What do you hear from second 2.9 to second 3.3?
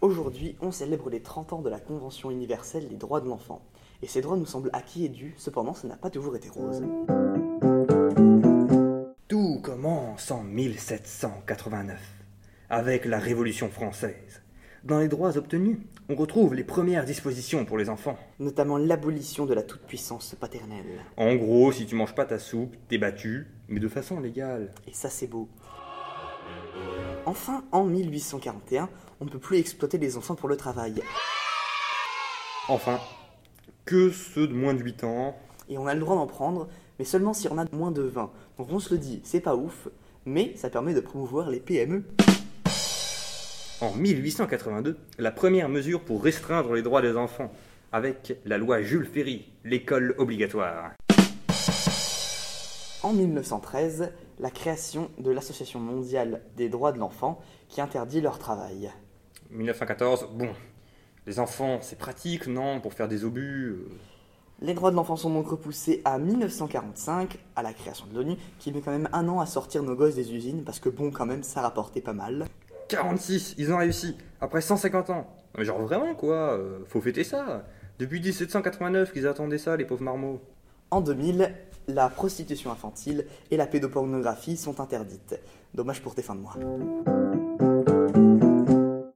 droits de